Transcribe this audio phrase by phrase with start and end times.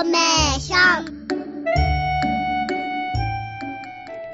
[0.00, 1.24] ーメーション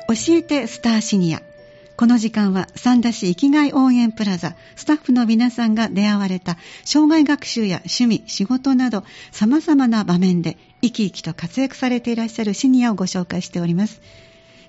[0.09, 1.43] 教えてスターシニア
[1.97, 14.01] この時間は三田市生きがい応援プラザスタッフの皆さんが出会われた障害学習や趣味、仕事など様々な場面で生き生きと活躍されていらっしゃるシニアをご紹介しております。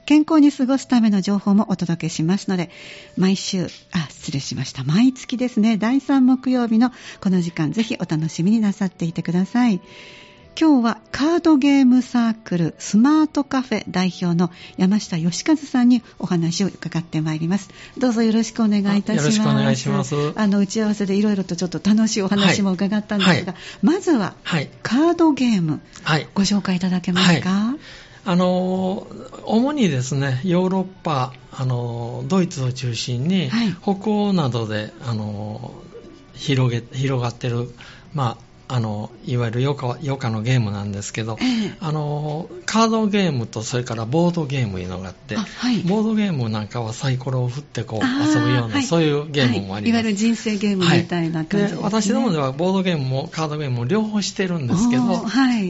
[0.05, 2.69] 健康に過ごすための情報もお届けしますので、
[3.15, 4.83] 毎週、あ、失礼しました。
[4.83, 9.79] 毎月ですね、第3木曜日のこの時間、ぜひお楽しみになさっていてください。
[10.59, 17.69] 今日はカードゲームサークルスマートカフェ代表の山下義和さんにお話を伺ってまいります。
[17.97, 19.25] どうぞよろしくお願いいたします。
[19.25, 20.33] よろしくお願いします。
[20.35, 24.35] あの、打ち合わせでいろいろとちょっと楽しいお話も伺ったんですが、はいはい、まずは、
[24.83, 27.75] カードゲーム、はい、ご紹介いただけますか、
[28.23, 29.07] あの
[29.45, 33.49] 主にですねヨーロッパあのドイツを中心に、
[33.81, 35.73] 北欧などであの
[36.33, 37.73] 広げ広がってる、
[38.13, 49.91] まあ、あのいわゆる余暇余暇のゲームなんですけど、えー、あのカードゲームとそれからボードゲームいうのがあって、はい、ボードゲームなんかはサイコロを振ってこう遊ぶような、はい、そういうゲームもあります、はい、い。
[49.91, 55.03] わゆる人生ゲームみたいな感じで、ね、私どもではボードゲームもカードゲームも両方してるんですけど、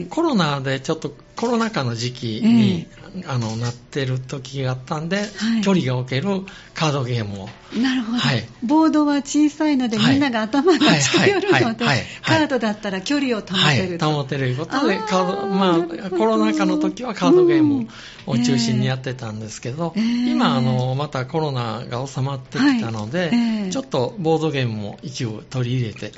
[0.08, 3.02] コロナでちょっとコロナ禍の時期に、え。
[3.20, 6.42] ー、あのなってる時があったんで、はい、距離が置ける
[6.74, 7.48] カードゲームを。
[7.78, 11.84] なるほど、はい、ボードは小さいので、みんなが頭が近寄るので、
[12.22, 17.88] カードだったら距離を保てる、保てるいうことでカード、まあ、コロナ禍の時はカードゲーム
[18.26, 26.12] を中心にやってたんですけど、えー、今あのまたコロナが収まってきたので、えー、ちょっとボードゲームも一部取り入れて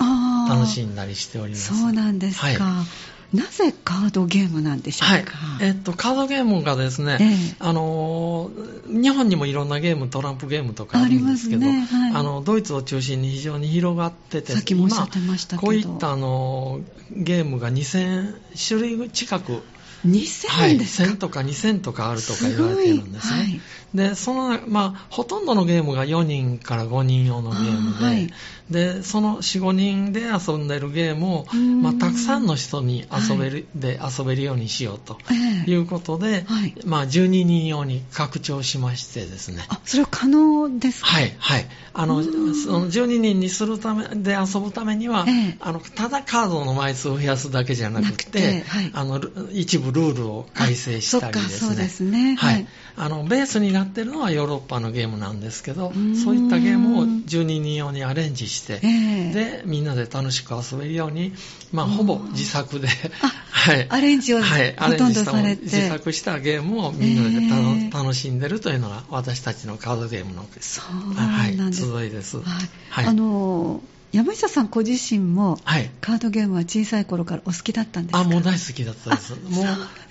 [0.49, 1.79] 楽しんだりしております。
[1.79, 2.85] そうなんですか、
[3.35, 8.49] なぜカードゲームなんでしょうか、はい、えっと、カードゲームがですね、えー、あの
[8.87, 11.81] 日本にもいろんなゲームトランプゲームとかあるんですけど、ね。
[11.81, 15.67] はい、あのドイツを中心に非常に広がっててさっきもおっしゃってましたけど。
[15.67, 18.37] こういったあのゲームが2000
[18.69, 19.63] 種類近く
[20.07, 23.39] 2000ですか、はい、1000とか2000とかあるとか言われてるんですね。
[23.39, 23.61] はい、
[23.95, 28.31] で、その、まあ、ほとんどのゲームが4人から5人用のゲームで、はい、
[28.71, 31.47] で、その4、5人で遊んでるゲームを、
[31.83, 35.19] まあ、たくさんの人に遊べる、で遊べるようにしようと
[35.67, 36.45] いうことで、
[36.85, 39.65] まあ、12人用に拡張しましてですね。
[39.69, 41.07] あ、それは可能ですか？
[41.07, 41.67] はい、はい。
[41.97, 45.25] あの、その12人にするため、で遊ぶためには、
[45.61, 49.21] あの、ただカードの枚数を増やすだけじゃなくて、あの、
[49.53, 51.69] 一部ルールを改正したりですね。
[51.69, 52.37] そうですね。
[52.37, 52.67] はい。
[52.97, 61.33] あの、ベースになってるのはヨーロッパのゲームなんですけど、そういったゲームを12人用にアレンジして、えー、で、みんなで楽しく遊べるように、
[61.73, 62.89] まあ、ほぼ自作で、
[63.51, 63.87] はい。
[63.89, 71.91] アレンジをほとんどされて、自作したゲームをみんなで、えー、楽しんでるというのが私たちのカードゲームの、そうなんです。
[71.91, 72.37] はい、集いです。
[72.37, 72.45] はい。
[72.91, 78.21] はい、あのー山下さんご自身も、はい、カードゲームは小さい頃からお好きだったんですか？
[78.21, 79.33] あもう大好きだったです。
[79.33, 79.65] もう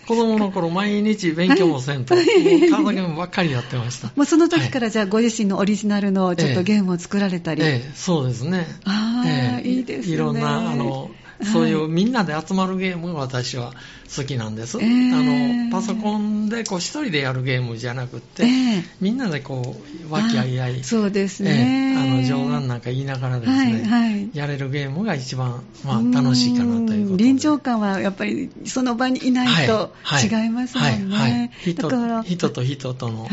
[0.06, 2.26] 子供の頃毎日勉強もせんと、はい、
[2.70, 4.12] カードゲームばっかりやってました。
[4.18, 7.70] もうその時からじゃあご自身のオリジナルのちょっとゲームを作られたり、ええ。
[7.88, 8.68] え、そうですね。
[8.84, 10.14] ああ、えいいですね。
[10.16, 11.10] いろんなあの
[11.52, 13.74] そういうみんなで集まるゲームが私は
[14.16, 14.78] 好きなんです。
[14.82, 19.76] えー、あのパソコンでこう一人でやるゲームじゃなくて、えー、みんなでこ
[20.10, 27.24] う和気あいあい、そうですね、えー、あの冗談なんか言いながらですね、はいはい、やれるゲームが一番、まあ、楽しいかなということで。
[27.24, 29.94] 臨場感はやっぱりその場にいないと
[30.24, 31.16] 違いますもんね。
[31.16, 31.90] はいはい、人
[32.24, 33.28] 人と人との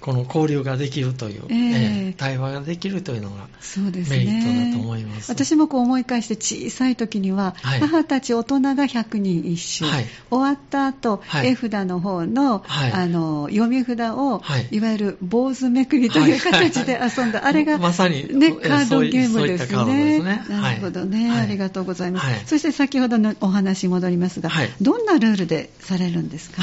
[0.00, 5.30] この交流ができるという、えー、対話ができるというのがメリットだと思います。
[5.30, 20.20] 私もこう思い返して小さい時には、母たち大人が100人一首、はい、終わった後、はい、絵札の方のはい、あの読み札を、い、わゆる坊主めくりという形で遊んだ、あれが、まさに、ね、カードゲームですね。
[20.20, 20.44] ね。
[20.48, 22.46] なるほどね、ありがとうございます。
[22.46, 24.50] そして先ほどのお話戻りますが、
[24.80, 26.62] どんなルールでされるんですか、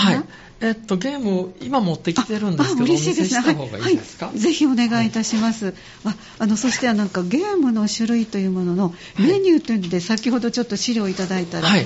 [0.61, 3.41] えっと、ゲーム、今持ってきてるんですけど、嬉しいですね。
[3.41, 5.65] はい、はい、ぜひお願いいたします。
[5.65, 5.75] はい、
[6.05, 11.85] ああの、そしてなんかゲームの種類というもののメニューというので、先ほどちょっと資料をいただいたら、はい、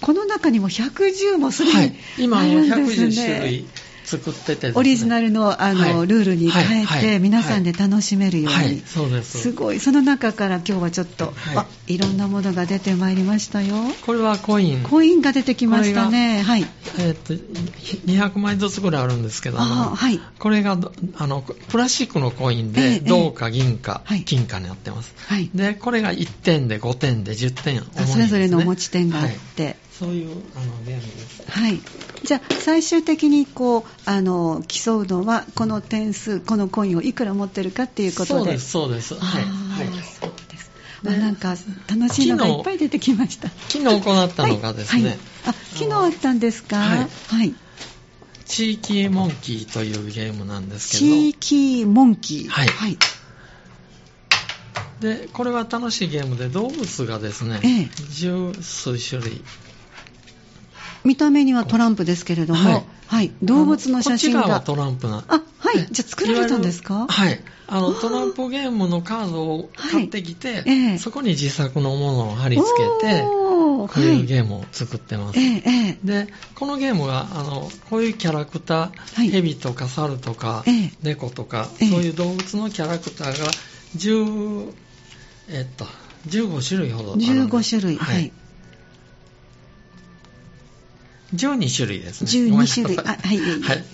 [0.00, 2.24] この中にも110もすでにあるんですね。
[2.24, 3.66] 今、110種類。
[4.08, 9.38] 作ってて、ね、オリジナルのあの、はい、ルールに変えて、はい、皆さんで楽しめるように、はい、そうです。
[9.38, 9.80] すごい。
[9.80, 13.74] その中から今日はちょっと、あいろんなものが出てまいりましたよ。
[14.06, 14.82] これはコイン。
[14.82, 16.42] コインが出てきましたね。
[16.42, 16.66] はい。
[16.98, 17.34] えー、っと
[18.06, 19.62] 200枚ずつぐらいあるんですけどあ、
[19.94, 20.78] はい、これが
[21.16, 31.42] あのプラスチックのコインで、銅か銀か、金かになってます、はい、でこれが1点で5点で10点、ね、それぞれの持ち点があって、そういうあのゲームです。
[31.48, 31.80] はい。
[32.24, 38.44] じゃあ最終的にこうあの競うのはこの点数このコインをいくら持ってるかっていうことで。
[38.44, 39.14] そうですそうです。
[39.14, 39.42] はい。
[39.44, 39.86] はい。
[40.20, 40.70] そうです。
[41.06, 41.54] あなんか
[41.86, 46.76] 楽しいのがいっぱい出てきました昨日行ったのがですね、はいはい、あ昨日あったんですか？
[46.76, 47.54] はい、はい
[48.44, 52.96] 地域モンキーというゲームなんですけど地域モンキーはい、はい、
[55.00, 59.44] でこれは楽しいゲームで動物がですね、ええ、十数種類
[61.04, 64.40] 見た目にはトランプですけれども、はい、はい、動物の写真が。
[64.40, 65.24] こちらはトランプな。
[65.28, 65.86] あはい。
[65.90, 67.06] じゃあ作られたんですか？
[67.08, 67.40] はい。
[67.66, 70.64] あのトランプゲームのカードを買ってきて、はい。
[70.66, 72.68] ええ、そこに自作のものを貼り付
[73.00, 75.62] けてこういうゲームを作ってます、はい。
[75.66, 80.64] え、でこのゲームはあのこういうキャラクター、はい、ヘビとか猿とか、
[81.02, 83.50] 猫とか、そういう動物のキャラクターが
[83.96, 84.72] 10
[85.50, 85.84] えっと
[86.28, 87.96] 15種類ほどある15種類。
[87.96, 88.32] はい
[91.34, 92.30] 12種類ですね。
[92.30, 92.98] 12種類。
[92.98, 93.60] あ、はい、はい。
[93.60, 93.84] はい。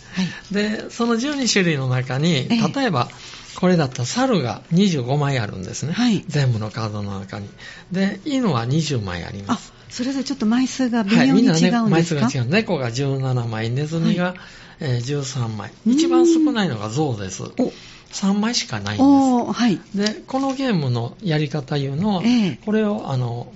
[0.53, 3.09] で、その12種類の中に、例えば、
[3.57, 5.93] これだったら猿が25枚あるんですね。
[5.93, 6.25] はい。
[6.29, 7.49] 全部のカードの中に。
[7.93, 9.73] で、犬は20枚あります。
[9.77, 12.51] あ、それぞれちょっと枚数が微妙に違うんですか、はい、みんな、ね、枚数が違う。
[12.51, 14.37] 猫が17枚、ネズミが、はい、
[14.81, 15.73] えー、13枚。
[15.87, 17.43] 一番少ないのが象です。
[17.43, 17.73] お
[18.13, 19.59] 3枚しかないんです。
[19.59, 23.53] はい、で、このゲームのやり方いうのは、えー、これをあの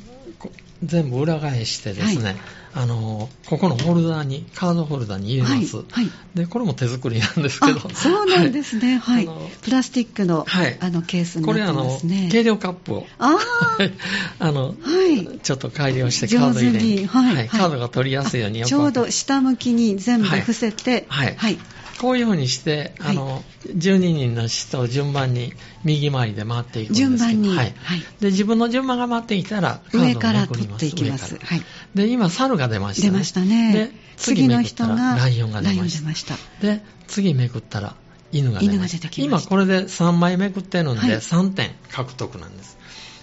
[0.82, 2.36] 全部裏返してですね、はい。
[2.74, 7.80] あのここのホルダーにカードホルダーに入れます、はいはい、でこれも手作りなんですけど。
[7.80, 8.98] そうなんですね。
[8.98, 9.28] はい、
[9.62, 12.10] プラスチックの,、はい、あのケースになってますね。
[12.10, 13.06] これあの計量カップを。
[13.18, 13.36] あ
[14.38, 14.74] あの、は
[15.06, 17.36] い、ちょっと改良してカード入れに、はい。
[17.36, 21.06] はい、カードが取りやすいようにちょうど下向きに全部伏せて。
[21.08, 21.58] はい、はい
[22.00, 25.52] こういうふうにして、あの、12人の人を順番に
[25.84, 27.74] 右回りで回っていくんですけど、順番に、はい。
[28.20, 31.36] で、自分の順番が回ってきたら、上から取っていきます。
[31.36, 31.62] はい。
[31.94, 33.12] で、今、猿が出ましたね。
[33.12, 33.72] 出ましたね。
[33.72, 36.04] で、次の人が、ライオンが出ました。
[36.04, 37.96] ましたで、次めくったら、
[38.32, 39.08] 犬が出ました。
[39.16, 42.78] 今、これで3枚めくってるんで、3点獲得なんです。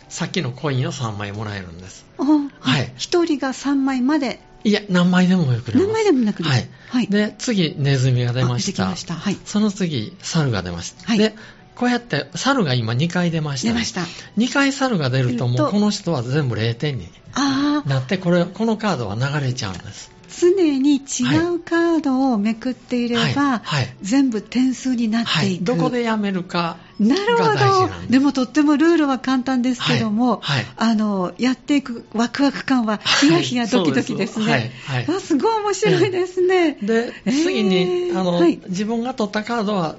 [0.10, 2.06] さっきのコインを3枚もらえるんです。
[2.60, 2.94] はい。
[2.98, 5.86] 1人が3枚までいや、何枚でもめくれます。
[5.86, 6.62] 何枚でもめくれます。
[6.62, 6.70] はい。
[6.90, 8.84] はい、で、次、ネズミが出ました。
[8.84, 9.14] 出ました。
[9.14, 9.38] はい。
[9.46, 11.06] その次、猿が出ました。
[11.06, 11.20] はい。
[11.20, 11.36] で、
[11.76, 13.74] こうやって、猿が今2回出ました、ね。
[13.74, 14.02] 出ました。
[14.38, 17.08] 2回猿が出ると、もうこの人は全部0点に
[17.86, 20.12] なって、これ、このカードは流れちゃうんです。
[20.40, 20.98] 常に違
[21.56, 27.90] うカードをめくっていれば、はいはい、全部点数になっていく、どこでやめるかなるほど。
[28.10, 30.60] でもとってもルールは簡単ですけども、はい。
[30.60, 34.46] はい、あの、やっていくワクワク感はヒヤヒヤドキドキですね。
[34.46, 35.06] はい。
[35.06, 36.78] はい、すごい面白いですね。
[36.82, 39.98] で、次に、あの、自分が取ったカードは、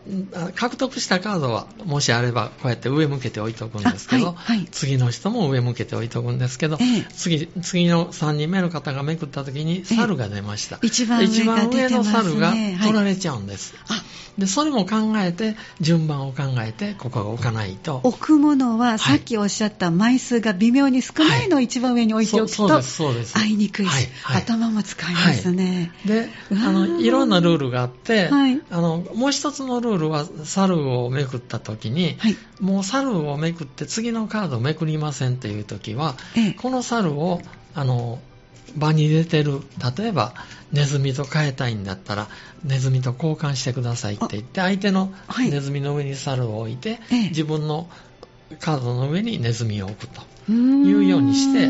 [0.54, 4.36] 獲得したカードは、もしあればこうやって上向けて置いとくんですけど、
[4.70, 6.78] 次の人も上向けて置いとくんですけど、
[7.14, 10.78] 次、次の3人目の方がめくった時に猿が出ました。
[10.82, 13.74] 一番上、ね、一番上の猿が取られちゃうんです。
[14.38, 18.00] で、それも考えて、順番を考えて、ここを置かないと。
[18.02, 25.92] 置くものは、さっきおっしゃった枚数が微妙に少ないのを一番上に置いておくと、はい、そうです、合いにくいし、頭も使いますね。
[26.04, 28.30] で、あの、いろんなルールがあって、
[28.70, 32.16] あの、もう一つのルールは、猿をめくった時に、
[32.60, 37.40] もう猿をめくって次のカードをめくりませんっていう時は、ええ、この猿を、
[37.74, 38.18] あの、
[38.76, 39.60] 場に出てる、
[39.96, 40.34] 例えば、
[40.72, 42.28] ネズミと変えたいんだったら、
[42.64, 47.88] ネズミと交換してくださいって言って、相手のネズミの上に猿を置いて、はい、自分の
[48.60, 51.66] カードの上にネズミを置くというようにして、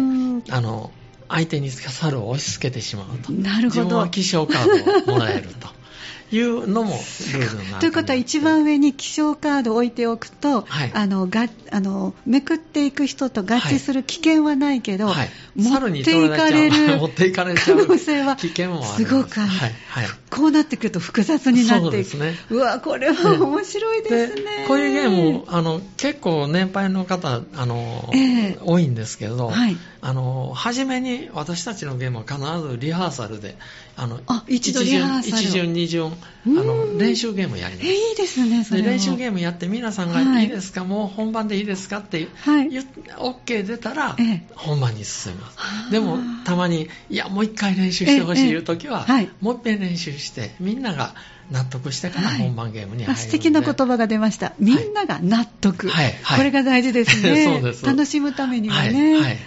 [0.52, 0.90] あの、
[1.28, 3.32] 相手に猿を押し付けてしまうと。
[3.32, 3.82] なるほど。
[3.82, 5.68] 自分は希少カードをもらえると。
[6.32, 19.74] いうのもルールになるということは一番上に希少カードを置いておくと、はい、あのがあのめくっていく人と合致する危険はないけど、はい、持っていかれる 持っていかれ可能性はすごくある、はい。
[19.88, 20.06] はい、
[20.36, 22.16] こうなってくると複雑になっていく。
[22.16, 24.66] う,、ね、うわこれは面白いですね。
[24.68, 33.56] こういうゲームあの結構年配の方あの、えー、多いんですけど、はい、あの初めに私たちのゲームは必ずリハーサルで
[33.96, 37.86] あのあ一度リハーサル1巡2巡あの練習ゲームやります。
[37.86, 40.44] えいいですね、それで練習ゲームやって皆さんがい。
[40.44, 41.98] いですか、はい、もう本番でいいですか？
[41.98, 44.16] ってはい、OK 出たら
[44.54, 45.90] 本番に進みます。
[45.90, 50.25] でもたまにいやもう一回練習してほしいいう時は、はい、もう一遍練習して
[50.60, 51.14] みんなが
[51.50, 54.52] 納得してから本番ゲームに入る、はい、素敵な言葉が出ました。
[54.58, 55.88] みんなが納得。
[55.88, 57.60] はい、これが大事ですね。
[57.62, 57.86] です。
[57.86, 59.14] 楽しむためにはね。
[59.14, 59.22] はい。
[59.22, 59.38] はい。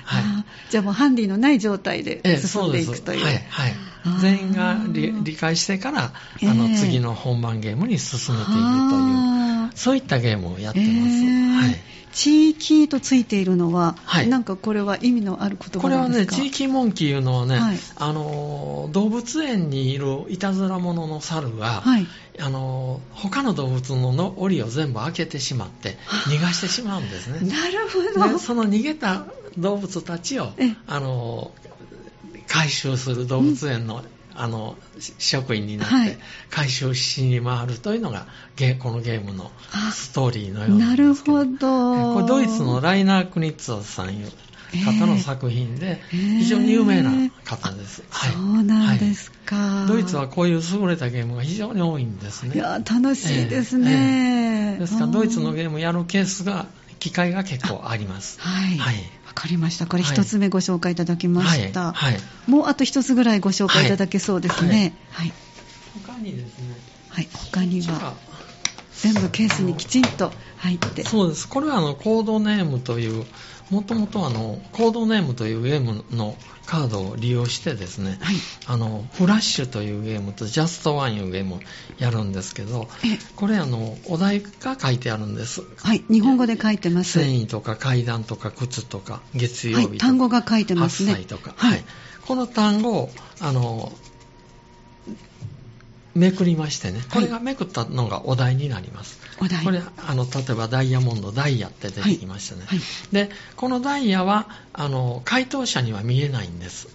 [0.69, 3.23] じゃあもうハンディのない状態で進んでいくという。
[3.23, 3.33] はい。
[3.49, 3.75] はい
[4.21, 11.67] 全員が理解してから、あの、次の本番ゲームに進めていくという、そういったゲームをやってます。
[11.67, 11.98] はい。
[12.19, 16.35] 地域とついているのは、はい、なんかこれは意味のある言葉なんですか？
[16.35, 22.05] これはね、地域モンキーいうのはね、はい、あの動物園にいるいたずら者の猿が、はい、
[22.41, 25.97] あの他の動物のの檻を全部開けてしまって
[26.27, 27.39] 逃がしてしまうんですね。
[27.49, 28.37] なるほど。
[28.37, 29.25] その逃げた
[29.57, 30.49] 動物たちを
[30.87, 31.51] あの
[32.47, 34.77] 回収する動物園の、うんあの
[35.17, 36.17] 職員になって
[36.49, 38.25] 回収しに回るというのが、
[38.79, 39.51] このゲームの
[39.91, 42.13] ストーリーのようなるほど。
[42.13, 44.31] これドイツのライナー・クニッツァさんいう
[44.85, 47.11] 方の作品で、非常に有名な
[47.43, 52.55] 方です、はい、そうなんですか、はい、ドイツはこういう優れたゲームが非常に多いんですね。
[52.55, 56.67] いや楽しいですね、えーえー、ですからドイツのゲームやるケースが
[56.99, 58.39] 機会が結構あります。
[58.39, 58.95] はい、はい。
[58.95, 59.01] わ
[59.39, 59.87] かりました。
[59.87, 61.93] これ一つ目ご紹介いただきました。
[61.93, 62.13] はい。
[62.13, 64.97] はい、もうあと一つぐらいご紹介いただけそうですね。
[65.09, 65.27] はい。
[65.27, 65.33] はい、
[66.03, 66.75] 他にですね。
[67.07, 67.29] はい。
[67.33, 68.17] 他には。
[68.91, 71.05] 全部ケースにきちんと入って。
[71.05, 71.47] そうです。
[71.47, 73.25] これはあのコードネームという
[73.69, 76.35] もともとあのコードネームというゲームの
[76.65, 78.35] カードを利用してですね、はい、
[78.67, 81.59] あのフラッシュというゲームとジャストワンいうゲームを
[81.97, 82.87] やるんですけど
[83.35, 85.63] これあのお題が書いてあるんです。
[85.77, 87.19] はい日本語で書いてます。
[87.19, 91.15] 繊維とか階段とか靴とか月曜日とか、はい、単語が書いてますね。
[91.27, 91.83] とか、はい、
[92.27, 93.09] この単語を
[93.39, 93.91] あの
[96.19, 99.19] めくりましてね、これがめくったのがお題になります。
[99.41, 99.63] お題。
[99.63, 102.63] これあの例えばダイヤモンドダイヤって出てきましたね。
[102.65, 102.77] はい。
[102.79, 106.89] はい、でこのダイヤはあの回答者には見えないんです。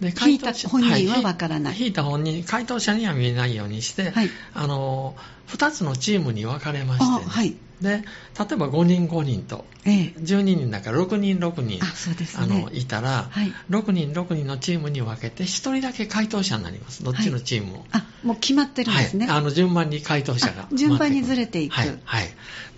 [0.00, 4.12] で引いた本人はわからない、はい、引いた本人回答者には見えないようにして、
[4.54, 5.14] あの
[5.48, 8.02] 2つのチームに分かれまして、ね、はい、で例え
[8.56, 17.04] ば5人5人と、ええ、12人だから6人6人あね、あのいたら、はい、6人6人のチームに分けて1人だけ回答者になります。
[17.04, 21.74] どっちのチームも、はい、あもう決まってるんですね、はい、あの順番に回答者が順番にずれていく。
[21.74, 22.24] はい、はい、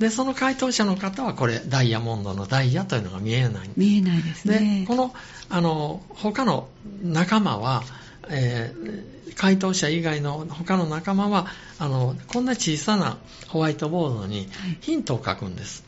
[0.01, 3.71] でその回答者の方はこれダイヤモンドのダイヤというのが見えない。
[3.77, 4.81] 見えないですね。
[4.83, 5.15] でこの
[5.49, 6.69] あの他の
[7.03, 7.85] 仲間は
[8.29, 11.47] えー、回答者以外の他の仲間は
[11.79, 13.19] あのこんな小さな
[13.49, 14.49] ホワイトボードに
[14.81, 15.85] ヒントを書くんです、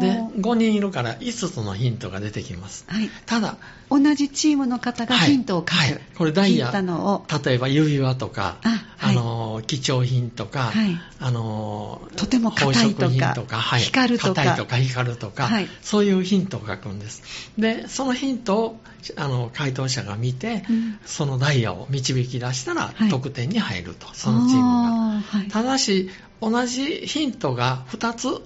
[0.00, 3.58] で5人いるから5つのヒントが出てきます、はい、ただ
[3.92, 5.92] 同じチームの方がヒントを書く、はい。
[5.92, 6.72] はい、これダイヤ。
[6.72, 8.56] 例えば指輪とか
[8.98, 10.72] あ、の貴重品とか、
[11.20, 14.56] あのとても硬いとかとか、光るとか。
[14.56, 15.50] とか光るとか、
[15.82, 17.22] そういうヒントを書くんです。
[17.58, 18.80] でそのヒントを
[19.16, 26.08] あの回答者が見て、うん、そのダイヤを導き出したら得点に入ると、そのチームが、ただし
[26.40, 28.42] 同じヒントが2つ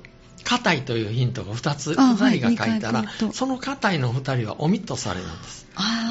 [0.47, 5.67] 硬いというヒントが2つ2人が書いたら、その硬いの2人はオミットされるんです。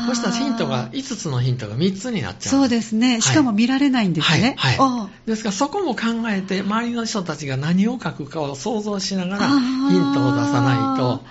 [0.08, 3.22] そしたらヒントが5つのヒントが3つになっちゃうそうですね。
[3.22, 4.56] しかも見られないんですね。
[4.58, 4.78] はい。
[4.78, 11.24] はい、ですからそこも考えて周りの人たちが何を書くかを想像しながらヒントを出さないと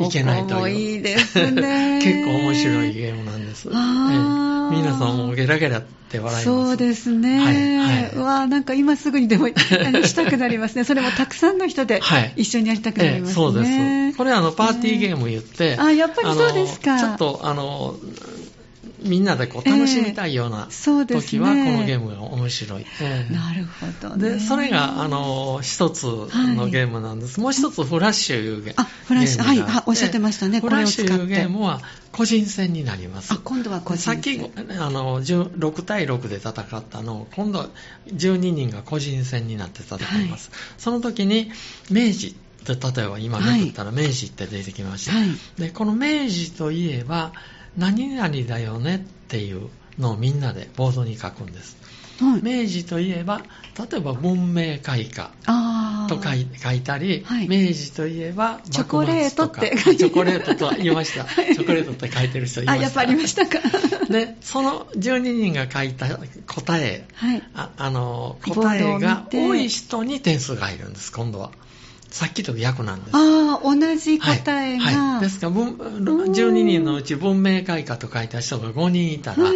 [0.00, 0.78] いけないという。
[0.78, 2.00] いいですね。
[2.04, 3.68] 結構面白いゲームなんです。
[3.72, 6.44] あ皆さんもゲラゲラって笑います。
[6.44, 10.84] そうですね、はいはい、うわなんか今すぐにでもしたくなりますね。
[10.84, 12.00] それもたくさんの人で
[12.36, 14.16] 一緒にやりたくなりますね、はいえそうです。
[14.18, 16.98] これあのパーティーゲーム言って、あやっぱりそうですか。
[16.98, 17.96] ちょっとあの
[19.02, 22.86] みんなでこう楽しみたいような時は、このゲームが面白い。
[23.00, 27.38] えー、なるほど、ね、で、それが、あの、一つのゲームなんです。
[27.38, 28.74] はい、もう一つ、フラッシュいうゲーム。
[28.76, 31.80] あ、フラッシュ、はい、おっしゃってましたね、フラッシュいうゲームは
[32.12, 33.32] 個人戦になります。
[33.32, 34.14] あ、今度は個人戦。
[34.14, 37.70] さっき、あの、6対6で戦ったのを、今度、
[38.08, 40.50] 12人が個人戦になって戦います。
[40.50, 41.50] はい、その時に、
[41.90, 42.34] 明治、
[42.66, 45.12] 例えば今めくったら明治って出てきました。
[45.12, 45.28] はい、
[45.58, 47.32] で、この明治といえば、
[47.76, 48.98] 何々だよねっ
[49.28, 51.76] ていうのをみんなでボードに書くんです。
[52.20, 53.42] はい、明治といえば、
[53.90, 55.30] 例えば文明開化
[56.08, 61.24] と書い書いたり、はい、明治といえばチョコレートってチョコレートと言いました。
[61.54, 62.80] チョコレートって書いてる人いました。
[62.80, 63.60] あ、やっぱありましたか。
[64.10, 66.08] で、その12人が書いた
[66.46, 71.52] 答え、はい、ああの答えが多い人に点数が入るんです、今度は。
[72.10, 73.16] さっきと逆なんです。
[73.16, 74.84] ああ、同じ答えが。
[74.84, 74.94] はい。
[74.94, 79.54] はい、ですから、12人のうち文明開化と書いた人が5人いたら、はい、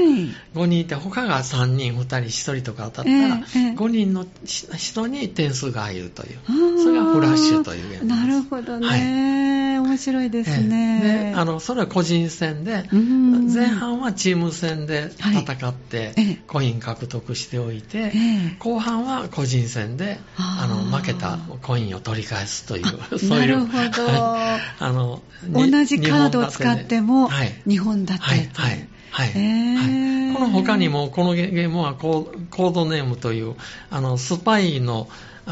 [0.54, 6.38] 5人いて、他が3人、2人、1人とか当たったら、えー、5人の人に点数が入るという。
[6.82, 8.20] それがフラッシュというゲームです。
[8.20, 9.62] なるほどね。
[9.82, 11.32] 面白いですね。
[11.32, 16.14] で、あの、それは個人戦で、前半はチーム戦で戦って、
[16.46, 18.12] コイン獲得しておいて、
[18.58, 22.84] 後半は個人戦で、あの、負けたコインを取り返返すという、
[23.18, 23.68] そういう。
[23.68, 24.08] なるほど。
[24.08, 27.30] あの、同じカードを使っても、
[27.66, 28.88] 2本立て、はい、はい、はい。
[29.10, 33.56] はい、はい、この他にもこのゲームはコードネームという
[33.90, 35.06] あのスパイの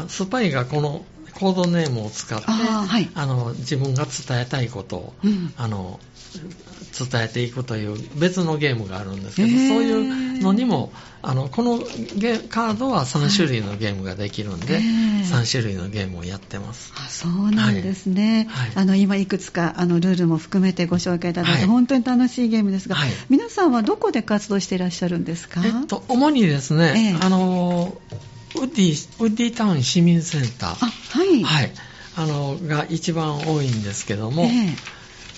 [0.07, 1.05] スパイがこの
[1.35, 5.99] コードネームを使って、はい、あの自分が伝えたいことを、うん、あの
[6.97, 11.79] 伝えていくという別のゲームがあるんですけど、そういうのにもあのこの
[12.15, 16.93] ゲカードは3種類のゲームができるんで、3種類のゲームをやってます。
[16.97, 27.97] あそうなんですね、はい、あの今いくつかあのルールも含めてご紹介いただいて、はい、本当に楽しいゲームですが、はい、皆さんはどこで活動していらっしゃるんですか、えっと、主にですね、あの
[28.55, 30.85] ウッディウッディタウン市民センター、
[31.19, 31.71] はい、はい、
[32.17, 34.75] あのが一番多いんですけども、えー、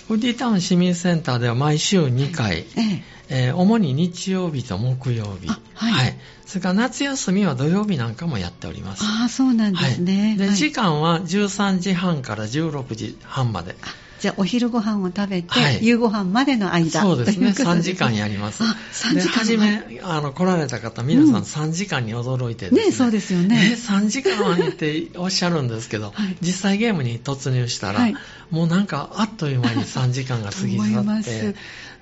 [0.08, 9.04] ウッディタウン市民センターでは毎週2回、えーえー、主に日曜日と木曜日、はい、はい、それから夏休みは土曜日なんかもやっております。
[9.04, 10.36] ああ、そうなんですね。
[10.38, 13.76] はい、で、時間は13時半から16時半まで。
[14.24, 17.02] じゃあお昼ご飯を食べて、はい、夕ご飯までの間。
[17.02, 17.48] そうですね。
[17.48, 18.64] 3時間やります。
[18.64, 19.32] あ3時間。
[19.34, 23.72] 初めあの来られた方皆さん3時間に驚いてですね、ねそうですよね。
[23.72, 28.14] え3時間っておっしゃるんですけど、 はい、実際ゲームに突入したら、はい、
[28.50, 31.54] もうなんかあっという間に3時間が過ぎ去って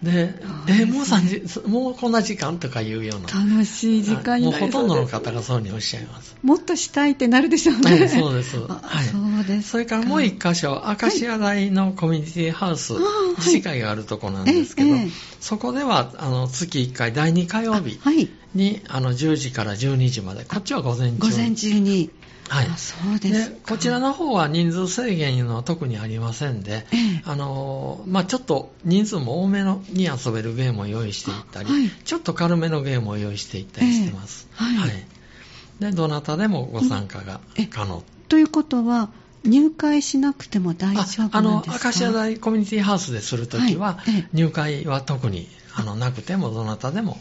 [0.02, 0.35] で、
[0.66, 3.28] えもう3時、もうこんな時間とかいうような。
[3.28, 6.35] 楽しい時間になりもうほとんどの方がそうにおっしゃいます。
[6.42, 8.09] もっとしたいってなるでしょうね。
[8.09, 8.56] そうです。
[8.59, 9.04] はい。
[9.04, 9.71] そうです。
[9.71, 12.94] それからもう一箇所、アカシア大のコミュニティハウス、
[13.38, 14.97] 自治会があるとこなんですけど、
[15.40, 18.00] そこでは、あの、月1回第2火曜日
[18.54, 21.18] に、あの、10時から12時まで、こっちは午前中。
[21.18, 22.11] 午前中に。
[22.52, 34.90] はい、そうですでこちらの方は人数制限は特にありませんで、ええ、あのまあ、ちょっと人数も多めのに遊べるゲームを用意していったり、はい、ちょっと軽めのゲームを用意していったりしてます、え、はい、はい、
[35.80, 37.40] でどなたでもご参加が
[37.71, 38.02] 可能。
[38.28, 39.11] ということは
[39.44, 41.38] 入会しなくても大丈夫なんですか？
[41.38, 47.19] あのアカシア大コミュニティハウスでするときは、はい、入会は特にあのなくてもどなたでも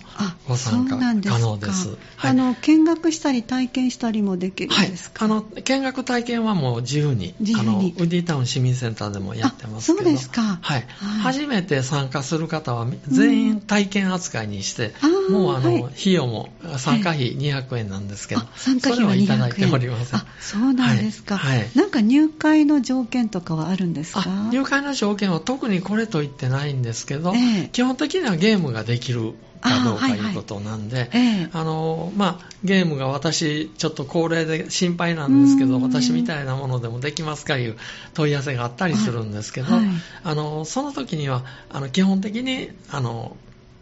[0.48, 1.98] ご参加可能です。
[2.18, 10.04] はい、あの見学したり体験したりもできるんですか、はい、あの見学体験はもう自由にあのウディタウン市民センターでもやってますけど。
[10.04, 10.86] そうですか、はい、
[11.24, 19.22] 初めて参加する方は全員体験扱いにして、うん、もうあの、費用も参加費200円なんですけど、参加費は200円。
[19.22, 20.20] いただいておりません。
[20.20, 24.50] あそうなんですか、はい、なんか入会の条件とかはあるんですか？
[24.52, 31.10] 入会の条件は特にこれと言ってないんですけど、えー、基本的にはゲームができるかどうかいうことなんで、
[31.54, 37.78] あのまあ、ゲームが私、ちょっと高齢で心配なんですけど、私みたいなものでもできますかいう
[38.16, 39.86] 問い合わせがあったりするんですけど、はい、
[40.24, 43.38] あのその時にはあの基本的にあの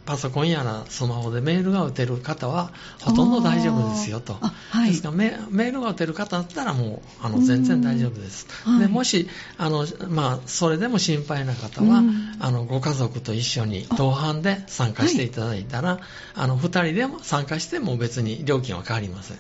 [0.10, 8.48] パソコンやらスマホでメールが打てる方はほとんど大丈夫ですよと、はい、ですからメールが打てる方だったらもうあの全然大丈夫です、
[8.80, 12.02] でもしあの、まあ、それでも心配な方は、
[12.40, 16.00] あのご家族と一緒に同伴で参加していただいたら、はい、
[16.34, 19.38] あの2人でも参加しても別に料金は変わりません。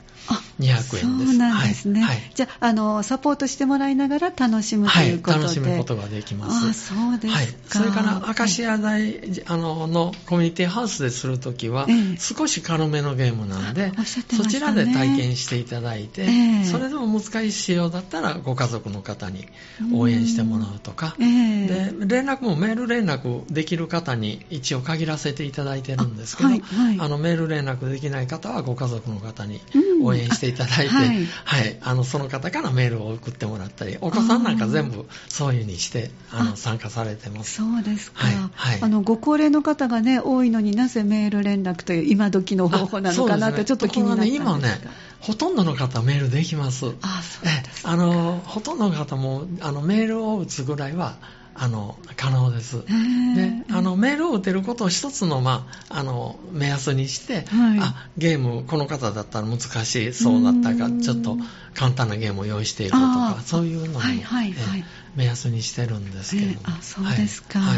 [0.60, 1.00] 200円です。
[1.00, 6.70] そうなんですね、はい、じゃああのサポートしてもらいながら楽しむということで、楽しむことができます。
[6.70, 19.48] あそうですか、それから明石家大あののコミュニティティハウスでするときは、少し軽めのゲームなんで、ね、そちらで体験していただいて、えー、それでも難しいようだったらご家族の方に
[19.93, 29.62] 応援してもらうとか、えー、で連絡もメール連絡できる方に一応限らせていただいてるんですけど、あのメール連絡できない方はご家族の方に
[30.04, 37.56] 応援していただいて、はい、はい、あのその方からメールを送ってもらったりお子さんなんか全部そういうふうにしてあの参加されてます。
[37.62, 38.82] そうですか、はい。
[38.82, 44.80] あのご高齢の方がね多いいのになぜメール連絡という今時の方法なのかなってちょっと気になったんですが、ね、今ね
[45.22, 46.86] ほとんどの方メールできます。
[47.02, 51.18] あそうですあのほとんどの方もあのメールを打つぐらいは
[51.62, 52.86] あの可能です。
[52.86, 61.38] であのメールを打てることを一つの,、まあ、あの目安にして、はい、あゲームこの方だったら難しそうだったかちょっと
[61.74, 66.54] 簡単なゲームを用意していこうとかそういうのを、はいはいはい、目安にしてるんですけど。
[66.54, 67.78] も、あそうですか、はい、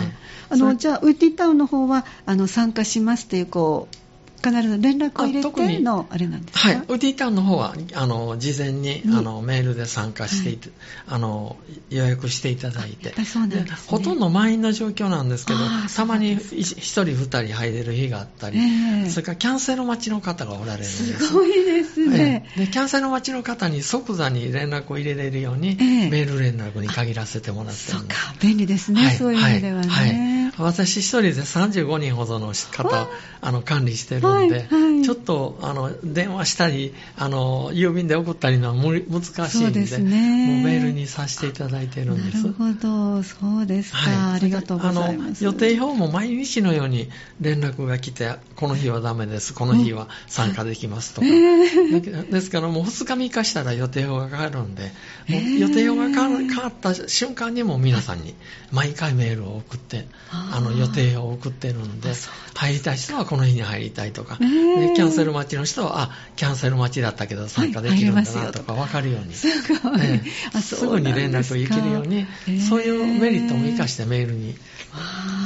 [0.49, 3.95] あのじゃあウッディタウンの方はあの参加しますっていうこう
[4.43, 6.69] 必ず連絡を入れてのあれなんですか？
[6.69, 10.69] はい、ウディタウンの方はあの事前に、あのメールで参加していて、
[11.05, 11.57] はい、あの
[11.89, 13.13] 予約していただいて。
[13.23, 15.59] そうなんです、ね、ほとんど満員の状況なんですけど
[15.95, 21.13] たまに1人2人入れる日があったり、えー、それからキャンセル待ちの方がおられるんです。
[21.27, 28.21] すごいですね、えー、でキャンセル待ちの方に即座に連絡を入れれるように、えー、メール連絡に限らせてもらってるんです。
[28.21, 28.35] そうか。
[28.41, 33.09] 便利ですね、はい、そういう意味ではね、はい私一人で35人ほどの方
[33.41, 33.51] あ。
[33.51, 42.43] の管理してるんで、はいはい、ちょっとあの電話したりあの郵便で送ったりのは難しいんでそうね、もうメールにさせていただいてるんです。
[42.43, 43.23] なるほど。
[43.23, 45.43] そうですか、はい、ありがとうございます。
[45.43, 47.09] 予定表も毎日のように
[47.39, 49.53] 連絡が来てこの日はダメです。
[49.53, 54.91] この日は参加できますとか、えー、ですからもう2日3日したら予定表が変わるんで、
[55.27, 58.35] もう予定表が変わった瞬間にも皆さんに
[58.71, 60.05] 毎回メールを送って
[60.51, 62.13] あの予定表を送ってるんで
[62.55, 69.47] 入りたい人はこの日に入りたいとか、キャンセル待ちの人はあキャンセル待ちだったけど参加できるんだなとか分かるように、す
[69.79, 72.25] ごい、えー、すぐに連絡を行けるように、
[72.61, 74.55] そういうメリットも生かしてメールに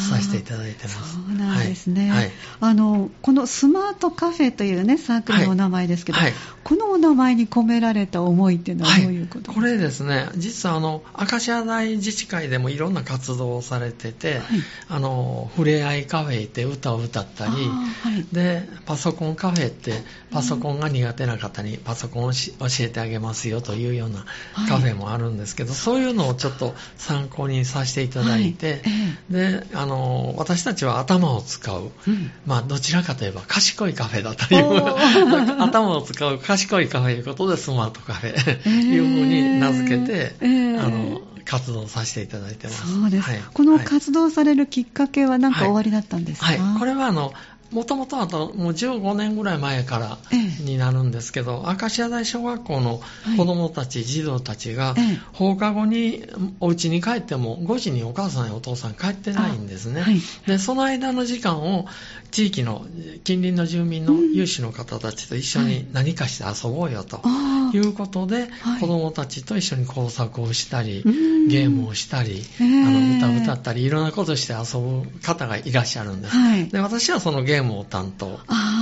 [0.10, 1.14] させていただいてます。
[1.14, 2.10] そうなんですね。
[2.10, 2.20] はい。
[2.20, 2.32] はい、
[2.62, 14.42] あのこのスマートカフェというねサークルのお名前ですけど、はい、このお名前に込められた思いっていうのはどういうことこれですね、実はあの明石家大自治会でもいろんな活動をされてて、
[14.88, 17.52] あのふれあいカフェって歌を歌ったり、
[18.32, 22.38] でパソコンカフェってパソコンが苦手な方にパソコンを教
[22.82, 24.26] えてあげますよというような
[24.68, 28.84] カフェもあるんですけど、そういうのをちょっと参考にさせていただいて、
[29.30, 42.94] であの私たちは頭を使う、うん、まあ、どちらかといえば賢いカフェだという 頭を使う賢いカフェということでスマートカフェ、えー、いうふうに名付けて、えー、あの活動させていただいてます。
[42.94, 43.30] そうです。
[43.30, 47.34] はい、この活動されるきっかけは何か終わりだったんですか、はい、はい、これはあの
[47.72, 50.18] もともとあともう15年ぐらい前から
[50.62, 53.02] になるんですけど、ええ、明石家大小学校の
[53.38, 54.96] 子どもたち、はい、児童たちが、
[55.34, 56.24] 放課後に
[56.60, 61.88] お家に帰っても5時にお母さんやお父さん帰ってないんですね、はい、でその間の時間を
[62.32, 62.86] 地域の
[63.24, 67.22] 近隣の住民の有志の方たちと一緒に何かして遊ぼうよと
[67.76, 71.04] いうことで、はい、子どもたちと一緒に工作をしたり、
[71.48, 78.32] ゲームをしたり、あの歌を歌ったりいろんなことして遊ぶ方がいらっしゃるんです、で私はそのゲーム務を担当と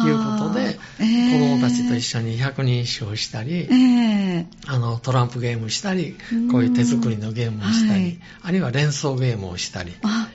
[0.08, 6.16] いうことで、えー、子供たちと一緒に百人一首をしたり、えー、あのトランプゲームしたり
[6.52, 9.94] こういう手作りのゲームをしたり、はい、あるいは連想ゲームをしたり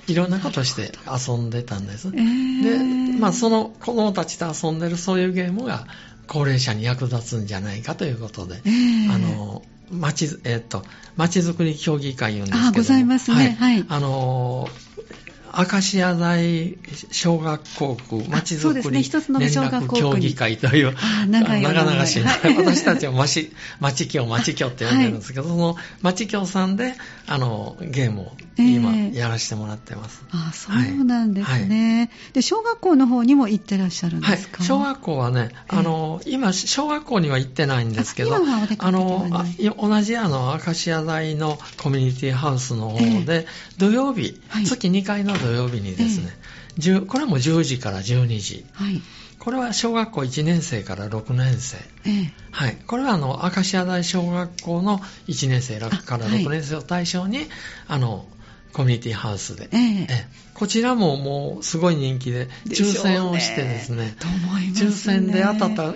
[0.09, 5.87] いろんなことして遊んでたんです、えー、で、まあ、その子供たちと遊んでるそういうゲームが
[6.29, 10.85] 高齢者に役立つんじゃないかということで、えー、あの町、えっ、ー、と、
[11.17, 13.57] 町づくり協議会言うんですけどあ、ございますね。
[13.59, 13.75] はい。
[13.77, 14.69] はい、あの
[15.57, 16.79] 明石家大
[17.11, 20.95] 小学校区まちづくり連絡協議会という、
[21.27, 26.95] 長々しい、はい、私たちは町町協、町協って呼んでるんですけど、 はい、その町協さんで
[27.27, 30.25] あのゲームを今やらせてもらってます。
[30.29, 39.29] えー、あそうなんですね、はい、で、小学校の方にも行ってらっしゃるんですか、小学校はね、あの、えー、今、小学校には行ってないんですけど、あの
[39.77, 43.47] 同じあの明石家大のコミュニティハウスの方で、えー、
[43.79, 46.37] 土曜日、月2回の土曜日にですね、
[46.79, 49.03] えー、これも10時から12時、はい、
[49.38, 57.47] これは小学校1年生から6年生、えー、はい、これはあの明石家大小学校の1年生から6年生を対象に、
[57.87, 58.27] あ、はい、の
[58.72, 64.16] コミュニティハウスで、えー、えこちらももうすごい人気で抽選をしてですね、ね、
[64.74, 65.94] 抽選で当たった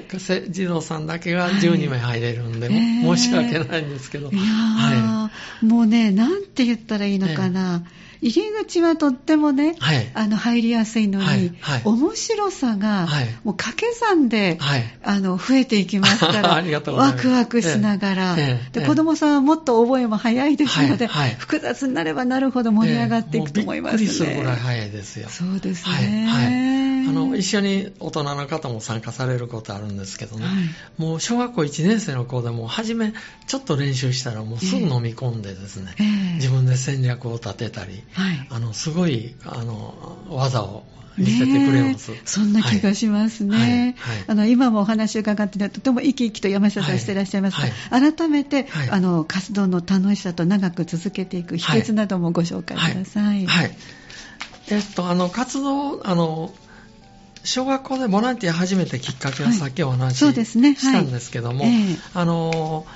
[0.49, 5.31] 児童さんだけが12名入れるんで、はい、申し訳ないんですけど、は
[5.63, 13.09] い、もうねなんて言ったらいいのかな、えー入り口はとってもね、はい、あの入りやすいのに、はいはい、面白さが、
[13.43, 14.59] もう掛け算で、
[15.03, 21.09] あの増えていきますから ワクワクしながら、ええで子供さんはもっと覚えも早いですので、
[21.39, 23.99] 複雑になればなるほど盛り上がっていくと思いますね。
[24.03, 25.29] びっくりするぐらい早いですよ。
[25.29, 26.93] そうですね。
[27.09, 30.47] あの一緒に大人の方も参加されることあるんですけどね、
[30.99, 33.13] もう小学校1年生の子でも初め
[33.47, 40.85] ちょっと練習したらもうすぐ飲み込んでですね、えー、自分で戦略を立てたり、はい、あのすごいあの技を
[41.17, 43.69] 見せてくれます、そんな気がしますね、はい。
[43.69, 43.81] はい。
[44.17, 47.57] はい、あの今もお話を伺ってとても生き生きと山下さんしていらっしゃいます
[47.91, 53.47] が、改めて、あの活動の楽しさと長く続けていく秘訣などもご紹介ください。
[53.47, 53.77] はい。
[54.71, 56.55] えっと、あの活動あの
[57.45, 61.67] 小学校でボランティア初めてきっかけはさっきお話ししたんですけども、
[62.15, 62.87] あの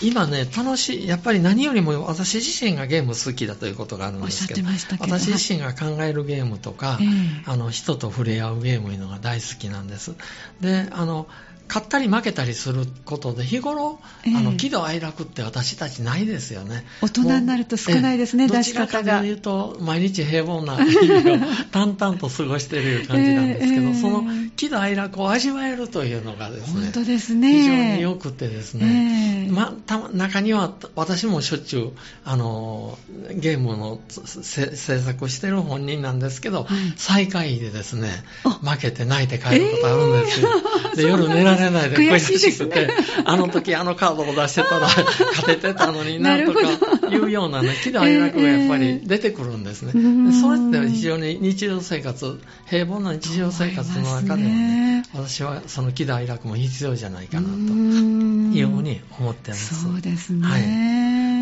[0.00, 4.62] 今ね、楽しい、やっぱり何よりも私自身がゲーム好きだということがあるんですけど、
[5.00, 10.14] 私自身が考えるゲームとか、えー、あの人と触れ合うゲームいうのが大好きなんです。
[10.60, 11.26] で、あの、
[11.68, 16.84] 勝ったり負けたりすることで日頃、えー、あの喜怒哀楽って私たちないですよね。
[17.02, 18.86] 大人になると少ないですね出し方が。
[18.86, 24.24] どちらかというと毎日平凡な日々を 淡々と過ごしている感じなんですけど、えー、その
[24.58, 27.52] 喜怒哀楽を味わえるというのがですね、本当ですね。
[27.52, 31.92] 非常に良くてですね、えー、ま、た中には私もしょっちゅう、
[32.24, 32.98] あの、
[33.30, 40.48] ゲームの制作してる本人なんですけど、はい、最下位でですね、負けて泣いて帰ることあるんですよ。
[40.86, 42.90] えー、で夜寝られないで 悔しくて、
[43.24, 44.88] あの時あのカードを出してたら
[45.36, 46.60] 勝ててたのになとか
[47.08, 49.92] いうようなね、喜怒哀楽がやっぱり出てくるんですね。
[49.94, 59.82] えー、それって非常に日常生活、平凡な日常生活の中でもね、私はその喜怒哀楽も必要じゃないかなというふうに思ってます。
[59.82, 60.46] そうですね。
[60.46, 60.62] はい、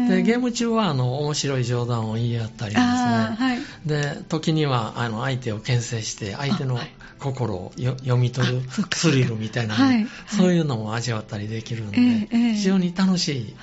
[0.09, 6.79] でゲーム中はあの面白い冗談を言い合ったりですね、はい、で時にはあの相手を牽制して相手の
[7.19, 8.63] 心を読み取る
[8.95, 13.57] スリルみたいな、はい、そういうのも味わったりできるので、えー、非常に楽しい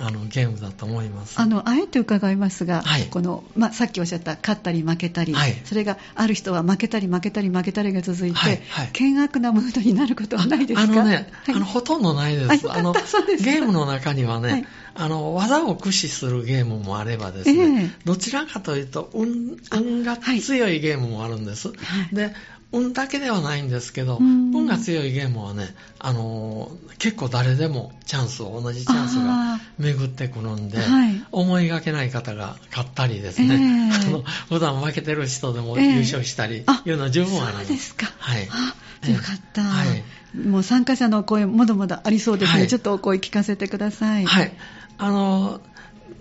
[0.00, 1.40] あのゲームだと思います。
[1.40, 10.92] あのあえて伺いますが、はい、このまあ、さっきおっしゃった勝ったり負けたり、はい、それがある人は負けたり負けたり負けたりが続いて、はいはい、険悪なムードになることはないですか？
[10.92, 12.72] あのね、あのほとんどないです。
[12.72, 21.72] あのゲームの中にはね、あの技を駆使するゲームもあればですね、えー、どちらかというと運運が強いゲームもあるんです、
[22.12, 22.34] で
[22.72, 37.66] 運だけではないんですけど、運が強いゲームはね、あのー、結構誰でもチャンスを、同じチャンスが巡ってくるんで、はい、思いがけない方が勝ったりですね、えー、 あの普段負けてる人でも優勝したり、いうのは十分あります。
[37.66, 38.06] そうですか。
[38.18, 38.46] はい。
[38.46, 39.62] よかった。
[39.62, 40.38] はい。
[40.38, 42.60] もう参加者の声、まだまだありそうですね。
[42.60, 44.24] はい、ちょっとお声聞かせてください。
[44.24, 44.52] はい。
[44.98, 45.72] あのー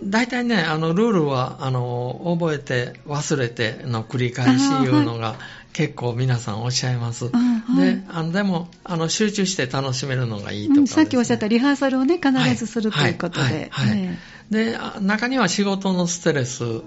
[0.04, 5.36] 大体ね、あの、ルールは、あの、覚えて、忘れての繰り返しいうのが、
[5.74, 7.26] 結構皆さんおっしゃいます。
[7.26, 7.32] は
[7.78, 13.70] い、であのでもあの、集中して楽しめるのがいいとか、ねうん、さっきおっしゃったリハーサルをね、必ずする、はい、ということで。
[13.72, 14.10] はい、
[14.50, 16.82] で、中には仕事のストレス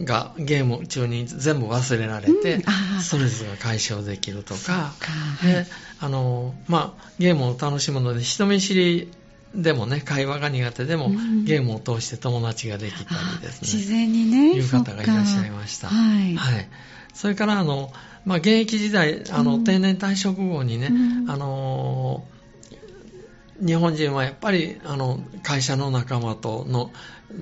[0.00, 2.58] がゲーム中に全部忘れられて、う
[2.98, 4.92] ん、ストレスが解消できるとか、
[5.42, 5.66] で
[6.00, 9.10] あのまあ、ゲームを楽しむので人見知り
[9.54, 13.68] でもね、会話が苦手でも、うん、ゲームを通して友達ができたりですね。
[13.70, 14.52] 自然にね。
[14.52, 15.88] いう方がいらっしゃいました。
[15.88, 16.34] はい。
[16.34, 16.68] はい。
[17.14, 17.92] それから、あの、
[18.24, 22.24] まあ、現役時代、あの、定年退職後にね、うん、あの、
[23.64, 26.90] 日本人はやっぱり、あの、会社の仲間との、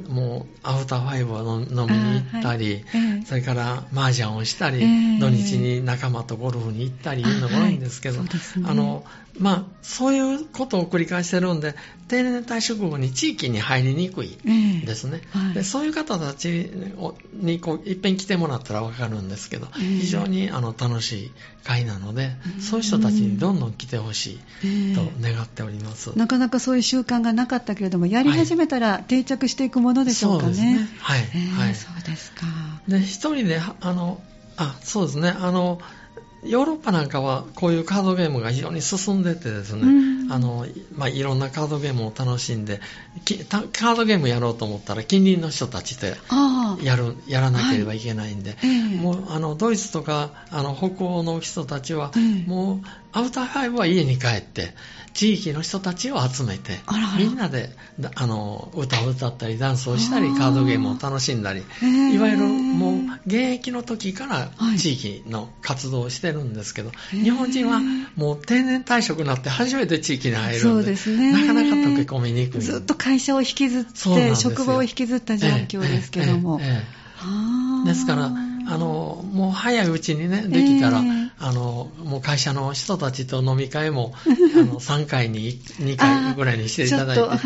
[0.09, 8.29] もうアフターファイブを飲みに行ったり、はい、それから麻雀をしたり、えー、土日に仲間とゴルフに行ったりいうのが多いんですけど、はい、
[8.66, 9.05] あの
[9.38, 11.74] まあ、そういうことを繰り返してるんで
[12.09, 14.37] 定年退職後に地域に入りにくい
[14.85, 16.70] ですね、えーはい、でそういう方たち
[17.33, 30.54] にこういっぺん来てもらったら分かるんですけど、えー、非常にあの楽しい会なので、そういう人たちにどんどん来てほしいと願っております、なかなかそういう習慣がなかったけれどもやり始めたら定着していくものでしょうかね。
[30.54, 30.88] そうですね。
[30.98, 31.20] はい。
[31.20, 31.74] えー、はい。
[31.74, 32.46] そうですか。
[32.88, 34.20] で、一人で、あの、
[34.56, 35.30] あ、そうですね。
[35.30, 35.80] あの、
[36.44, 40.64] ヨーロッパなんかはこういうカードゲームが非常に進んでてですね、うん、あの
[40.94, 42.80] まあ、いろんなカードゲームを楽しんで
[43.72, 52.12] カードゲームやろうと思ったら近隣の人たちとやるやらなければいけないんで、はい、もうあのドイツとかあの北欧の人たちは、
[52.46, 54.72] もうアウターファイブは家に帰って
[55.12, 56.78] 地域の人たちを集めて
[57.18, 57.70] みんなで
[58.14, 61.64] あの歌を歌ったりダンスをしたりカードゲームを楽しんだり
[62.14, 62.94] いわゆるもう
[63.26, 67.80] 現役の時から地域の活動をしてるんですけど、日本人は
[68.14, 72.61] もう定年退職になって初めて地域に入るんでで、ね、なかなか溶け込みにくい。
[72.61, 76.83] ずっと会社を引きずって職場を引きずった状況ですけども、ええ
[77.85, 78.30] え、ですから
[78.70, 84.14] あのもう早いうちにねできたら、えー、あのもう会社の人たちと飲み会も
[84.56, 87.38] あの3回に2回ぐらいにしていただいて、はい、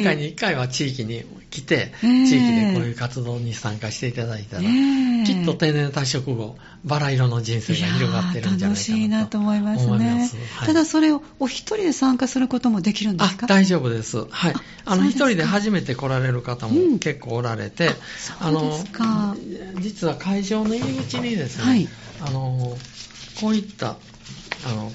[0.00, 13.46] 3回に1回は地域に来て、えー、地域でこういう活動に参加していただいたら、えー、きっと定年退職後バラ色の人生が広がってるんじゃないかなと楽しいなと思いますね、はい、ただそれをお一人で参加することもできるんですか？
[13.46, 14.26] 大丈夫です。
[14.28, 14.54] はい。
[14.84, 17.92] あの一人で初めて来られる方も結構おられて、うん、
[18.40, 18.78] あの
[19.80, 21.88] 実は会場の入り口にですね、はい、
[22.20, 22.76] あの
[23.40, 23.96] こういった
[24.66, 24.92] あの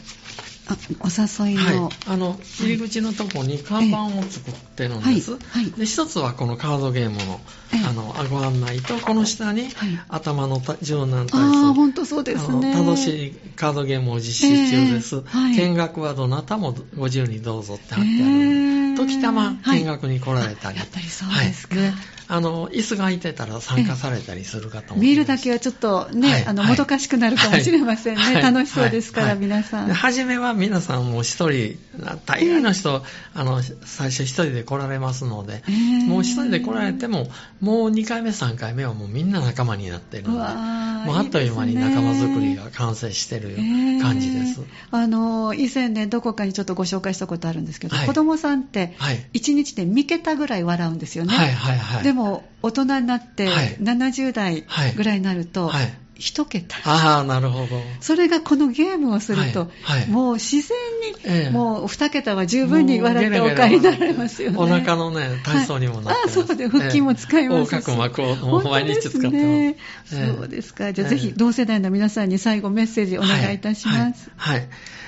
[0.70, 7.40] あお誘いの、はい、あの入り口のところに看板を作ってるんです、はいはい、で一つはこのカードゲームの
[7.88, 9.70] あのご案内とこの下に、
[10.10, 12.74] 頭の柔軟体操あ本当そうですね。
[12.74, 15.24] 楽しいカードゲームを実施中です、
[15.56, 18.96] 見学はどなたもご自由にどうぞって貼ってある。
[18.96, 21.94] 時たま見学に来られたり、やっぱりそうですか、はい
[22.30, 25.00] あの椅子が空いてたら参加されたりするかと思います。
[25.00, 28.22] 見るだけはちょっとね、はい、あの、もどかしくなるかもしれませんね。
[28.22, 29.94] はい、楽しそうですから、皆さん。
[29.94, 31.78] 初めは皆さんも一人、
[32.26, 35.63] 大概の人、あの、最初一人で来られますので、
[36.08, 37.30] もう一人で来られても、
[37.62, 43.56] もう2回目、3回目はもうみんな仲間になってるので、もうあっという間に仲間作りが完成してる
[44.02, 44.62] 感じです。
[44.92, 48.96] あの、以前ね、どこかにちょっとご紹介したことあるんですけど、子供さんって
[49.34, 51.34] 1日で3桁ぐらい笑うんですよね。
[51.34, 56.77] はいはいはい、でも大人になって70代ぐらいになると、はいはい1桁。
[56.84, 57.82] ああ、なるほど。
[57.99, 64.58] それがこのゲームをすると、はいはい、もう自然に、もう2桁は十分に笑ってお帰りになられますよね。
[64.58, 66.39] お腹のね、体操にもなってます。
[66.39, 67.73] はい、あそうで、腹筋も使いますし。
[67.75, 69.38] 横隔膜をもう毎日使ってます。
[69.38, 69.75] ね
[70.06, 70.91] そうですか。
[70.91, 74.32] じゃあ、ぜひ同世代の皆さんに最後メッセージお願いいたします。
[74.36, 74.67] はい。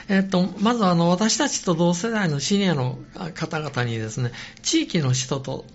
[0.09, 2.99] えっと、まずあの、私たちと同世代のシニアの
[3.33, 5.65] 方々にですね、地域の人と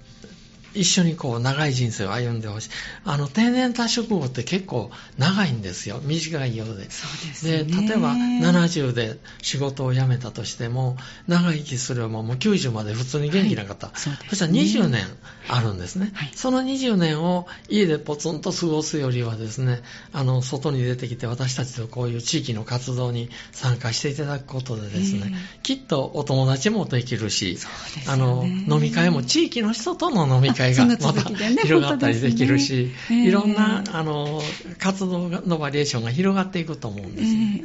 [0.75, 2.71] 一緒にこう長い人生を歩んでほしい。
[3.05, 6.01] あの定年退職後って結構長いんですよ。
[6.03, 6.91] 短いようで。
[6.91, 7.65] そうですね。
[7.65, 10.97] で、例えば70で仕事を辞めたとしても、
[11.29, 13.87] 長生きするももう90まで普通に元気な方。
[13.89, 15.05] はい、そね、そしたら20年
[15.49, 16.33] あるんですね、はい。
[16.35, 19.83] その20年を家でポツンと過ごすよりはですね、
[20.13, 27.59] あの、外に出てきて私たちとこういう地域の活動に参加していただくことでですね、きっとお友達もできるし、
[27.97, 31.23] ね、あの、飲み会も地域の人との飲み会会がまた
[31.63, 34.41] 広がったりできるし、ね、いろんなあの
[34.79, 37.63] 活動のバリエーションが広がっていくと思うんですね。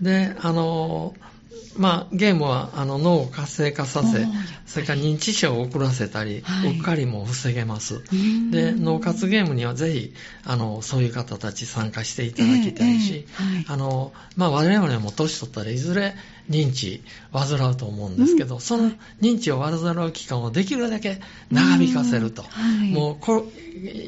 [0.00, 1.14] えー、で、あの、
[1.76, 4.26] まあ、ゲームはあの脳を活性化させ、
[4.66, 8.02] それから認知症を遅らせたり、はい、うっかりも防げます。
[8.50, 16.14] で、脳活ゲームにはぜひ、あの、そういう方たち参加していただきたいし、えーえーはい、あの、まあ、我々も年取ったらいずれ
[16.50, 17.02] 認知
[17.32, 19.72] 患うと思うんですけど、うん、その認知を患
[20.06, 22.42] う期間をできるだけ長引かせると。
[22.42, 22.48] は
[22.84, 23.50] い、もうこ、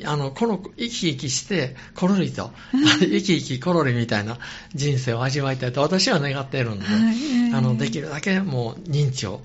[0.05, 2.53] あの、この、生き生きして、コロリと、
[3.01, 4.38] 生き生きコロリみたいな
[4.75, 9.40] 人生を味わいたいと私は願っているので、はい、あの、できるだけもう認知を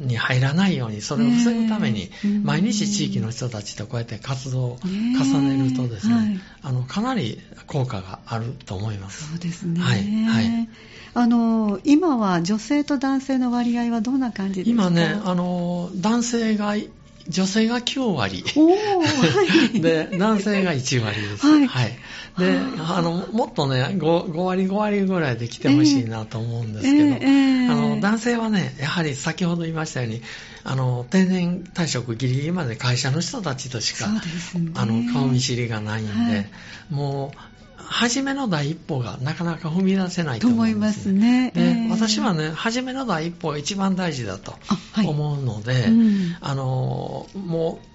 [0.00, 2.10] に入らないように、それを防ぐために、
[2.42, 9.30] 毎日地域の人たちとこうやって活動を重ねるとですね、はい、あの、かなり効果があると思います。
[9.30, 9.80] そうですね。
[9.80, 10.24] はい。
[10.24, 10.68] はい。
[11.14, 14.82] あの、今は女性と男性の割合はどんな感じですか？
[14.88, 16.74] 今ね、あの、男性が
[17.28, 18.44] 女性が9割。
[18.44, 21.46] はい、 で、男性が1割です。
[21.46, 21.66] はい。
[21.66, 21.98] はい、
[22.38, 30.22] で、あの、もっとね5、5割5割ぐらいで来てほしいなと思うんですけど、えーえー、あの、男性はね、やはり先ほど言いましたように、
[30.64, 34.20] あの、定年退職ギリギリまで会社の人たちとしか、ね、
[34.74, 36.46] あの、顔見知りがないんで、はい、
[36.90, 37.55] もう、
[37.88, 41.52] 初めの第一歩がなかなか踏み出せないと思います、ね。
[41.54, 44.54] で、えー、私はね、初めの第一歩が一番大事だと
[45.06, 47.86] 思うので、あはいうん、あの、もう、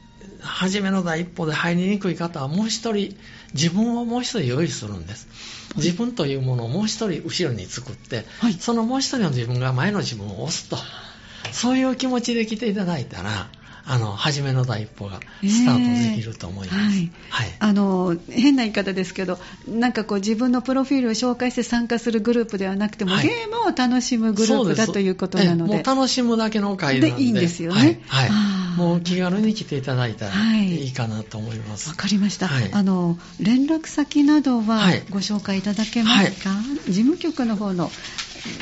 [0.42, 3.16] 初めの第一歩で入りにくい方はもう一人、
[3.54, 5.28] 自分をもう一人用意するんです。
[5.76, 10.78] 自分というものをもう一人後ろに作って、はい、そのもう一人の自分が前の自分を押すと。
[11.52, 13.50] そういう気持ちで来ていただいたら、
[13.86, 16.78] あの、初めの第一歩がスタートできると思います。
[16.78, 17.12] えー、はい。
[17.30, 25.76] はい、あの、変な言い方ですけど、なんかこう自分のプロフィールを紹介して参加するグループではなくても、はい、ゲームを楽しむグループだということなので。
[25.76, 27.12] もう楽しむだけの会で。
[27.12, 28.02] でいいんですよね。
[28.08, 28.30] はい。
[28.30, 31.90] はい、もう気軽に来ていただいたらいいかなと思います。
[31.90, 32.50] わ、かりました。
[32.74, 36.52] あの、連絡先などはご紹介いただけますか、
[36.88, 37.92] 事務局の方の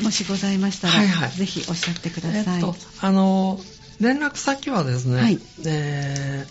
[0.02, 2.56] もしございましたら、はいはい、ぜひおっしゃってください。
[2.56, 3.60] えっと、あの、
[4.00, 6.46] 連絡先はですね、はい、え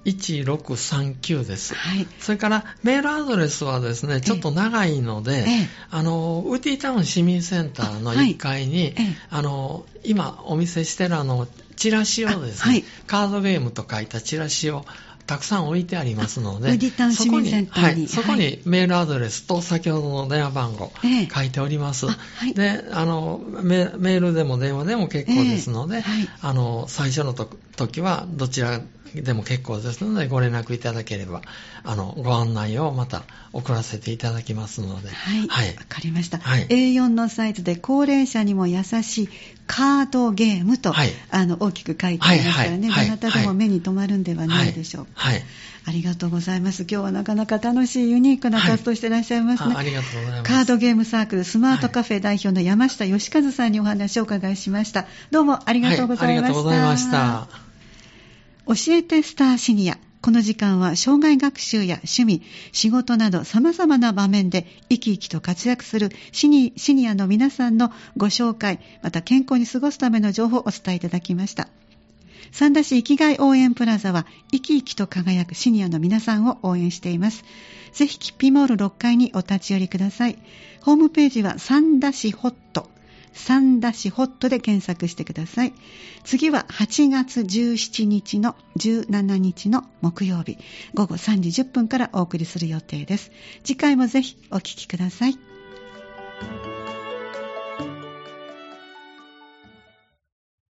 [0.05, 1.75] 1639です。
[1.75, 2.07] はい。
[2.21, 14.85] それからメールアドレスはですね、ちょっと長いので、ええ、あの、ウーティータウン市民センターの1階に、あはい、あの、今お見せしてるあの、チラシをですね、はい、カードゲームと書いたチラシを
[15.29, 16.79] たくさん置いてありますので、
[17.13, 20.91] そこに、はい、そこにメールアドレスと先ほどの電話番号
[21.31, 22.07] 書いております。
[22.07, 28.81] えはい、で、あのメ、ールでも電話でも結構ですので、えはい、あの、最初の時はどちら
[29.15, 31.43] でも結構ですので、ご連絡いただければ、
[31.85, 35.09] あの、ご案内をまた送らせていただきますので。
[35.11, 35.41] はい。
[35.41, 36.39] わ、はい、かりました。
[36.39, 39.29] はい、A4 のサイズで高齢者にも優しい
[39.67, 45.11] カードゲームと、はい、あの、大きく書いてありますからね、はい、どなたでも目に留まるんではないでしょうか。
[45.15, 45.43] はい。
[45.89, 46.83] ありがとうございます。
[46.83, 49.75] 今日はなかなか楽しいユニークな活動していらっしゃいますね。
[49.75, 50.53] はい、ありがとうございます。
[50.53, 55.07] カードゲームサークルスマートカフェ代表の山下義和さんにお話をお伺いしました。
[55.31, 56.49] どうもありがとうございました。
[56.49, 57.68] はい、ありがとうございました。
[58.69, 59.97] 教えてスターシニア。
[60.21, 71.69] この時間は障害学習や趣味、仕事など様々な場面で生き生きと活躍するシニシニアの皆さんのご紹介、また健康に過ごすための情報をお伝えいただきました。
[72.53, 77.45] 三田市生きがい応援プラザは生き生きと輝くシニアの皆さんを応援しています。
[77.93, 80.39] ぜひキッピーモール6階にお立ち寄りください。
[80.83, 82.91] ホームページは三田市ホット。
[83.33, 85.73] 三田市ホットで検索してください。
[86.25, 90.59] 次は8月17日の17日の木曜日
[90.95, 93.31] 午後3時10分からお送りする予定です。
[93.65, 95.39] 次回もぜひお聴きください。